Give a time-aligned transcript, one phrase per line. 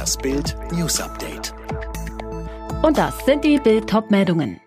[0.00, 1.52] Das Bild News Update.
[2.82, 4.58] Und das sind die Bild-Top-Meldungen.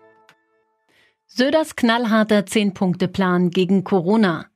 [1.26, 4.46] Söders knallharter 10-Punkte-Plan gegen Corona.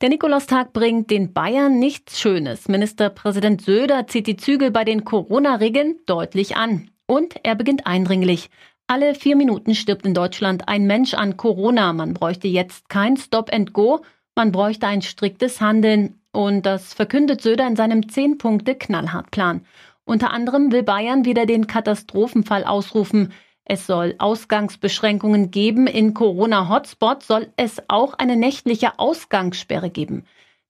[0.00, 2.66] Der Nikolaustag bringt den Bayern nichts Schönes.
[2.66, 6.88] Ministerpräsident Söder zieht die Zügel bei den Corona-Regeln deutlich an.
[7.04, 8.48] Und er beginnt eindringlich.
[8.86, 11.92] Alle vier Minuten stirbt in Deutschland ein Mensch an Corona.
[11.92, 14.00] Man bräuchte jetzt kein Stop and Go,
[14.34, 16.18] man bräuchte ein striktes Handeln.
[16.32, 19.60] Und das verkündet Söder in seinem Zehn-Punkte-Knallhart-Plan.
[20.06, 23.32] Unter anderem will Bayern wieder den Katastrophenfall ausrufen.
[23.64, 25.88] Es soll Ausgangsbeschränkungen geben.
[25.88, 30.24] In Corona-Hotspots soll es auch eine nächtliche Ausgangssperre geben.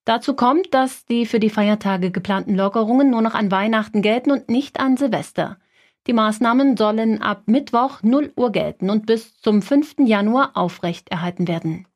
[0.07, 4.49] Dazu kommt, dass die für die Feiertage geplanten Lockerungen nur noch an Weihnachten gelten und
[4.49, 5.59] nicht an Silvester.
[6.07, 9.97] Die Maßnahmen sollen ab Mittwoch 0 Uhr gelten und bis zum 5.
[10.07, 11.87] Januar aufrechterhalten werden.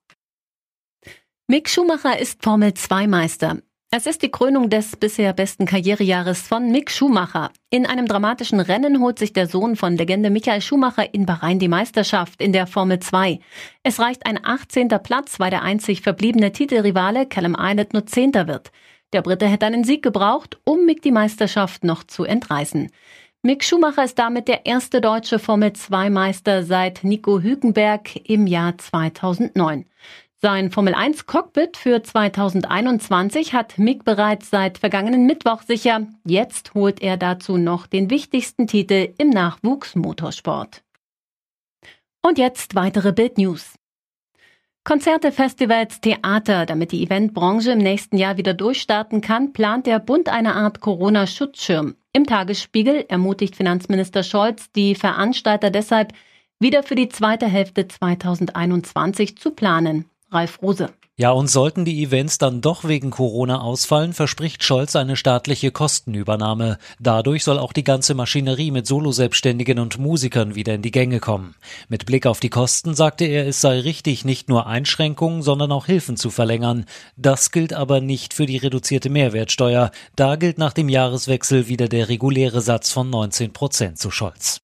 [1.47, 3.59] Mick Schumacher ist Formel 2 Meister.
[3.93, 7.51] Es ist die Krönung des bisher besten Karrierejahres von Mick Schumacher.
[7.71, 11.67] In einem dramatischen Rennen holt sich der Sohn von Legende Michael Schumacher in Bahrain die
[11.67, 13.41] Meisterschaft in der Formel 2.
[13.83, 14.91] Es reicht ein 18.
[15.03, 18.71] Platz, weil der einzig verbliebene Titelrivale Callum Islet nur Zehnter wird.
[19.13, 22.93] Der Brite hätte einen Sieg gebraucht, um Mick die Meisterschaft noch zu entreißen.
[23.43, 29.87] Mick Schumacher ist damit der erste deutsche Formel-2-Meister seit Nico Hülkenberg im Jahr 2009.
[30.43, 36.07] Sein Formel-1-Cockpit für 2021 hat Mick bereits seit vergangenen Mittwoch sicher.
[36.25, 40.83] Jetzt holt er dazu noch den wichtigsten Titel im Nachwuchsmotorsport.
[42.23, 43.75] Und jetzt weitere Bild-News.
[44.83, 50.31] Konzerte, Festivals, Theater, damit die Eventbranche im nächsten Jahr wieder durchstarten kann, plant der Bund
[50.31, 51.97] eine Art Corona-Schutzschirm.
[52.15, 56.15] Im Tagesspiegel ermutigt Finanzminister Scholz die Veranstalter deshalb,
[56.59, 60.07] wieder für die zweite Hälfte 2021 zu planen.
[60.31, 60.91] Ralf Rose.
[61.17, 66.79] Ja, und sollten die Events dann doch wegen Corona ausfallen, verspricht Scholz eine staatliche Kostenübernahme.
[66.99, 71.57] Dadurch soll auch die ganze Maschinerie mit Soloselbstständigen und Musikern wieder in die Gänge kommen.
[71.91, 75.85] Mit Blick auf die Kosten sagte er, es sei richtig, nicht nur Einschränkungen, sondern auch
[75.85, 76.87] Hilfen zu verlängern.
[77.17, 79.91] Das gilt aber nicht für die reduzierte Mehrwertsteuer.
[80.17, 84.63] Da gilt nach dem Jahreswechsel wieder der reguläre Satz von 19 Prozent zu Scholz.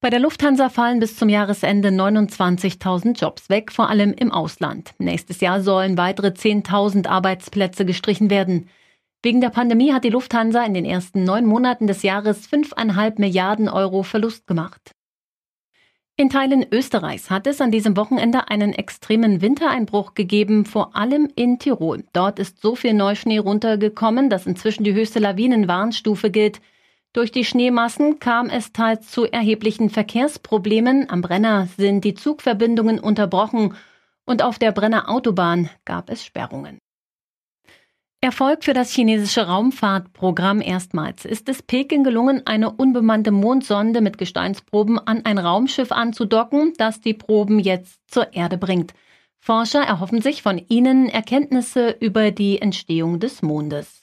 [0.00, 4.92] Bei der Lufthansa fallen bis zum Jahresende 29.000 Jobs weg, vor allem im Ausland.
[4.98, 8.68] Nächstes Jahr sollen weitere 10.000 Arbeitsplätze gestrichen werden.
[9.22, 13.68] Wegen der Pandemie hat die Lufthansa in den ersten neun Monaten des Jahres 5,5 Milliarden
[13.68, 14.92] Euro Verlust gemacht.
[16.18, 21.58] In Teilen Österreichs hat es an diesem Wochenende einen extremen Wintereinbruch gegeben, vor allem in
[21.58, 22.04] Tirol.
[22.12, 26.60] Dort ist so viel Neuschnee runtergekommen, dass inzwischen die höchste Lawinenwarnstufe gilt.
[27.12, 31.08] Durch die Schneemassen kam es teils zu erheblichen Verkehrsproblemen.
[31.08, 33.74] Am Brenner sind die Zugverbindungen unterbrochen
[34.26, 36.78] und auf der Brenner Autobahn gab es Sperrungen.
[38.20, 44.98] Erfolg für das chinesische Raumfahrtprogramm erstmals ist es Peking gelungen, eine unbemannte Mondsonde mit Gesteinsproben
[44.98, 48.94] an ein Raumschiff anzudocken, das die Proben jetzt zur Erde bringt.
[49.38, 54.02] Forscher erhoffen sich von ihnen Erkenntnisse über die Entstehung des Mondes.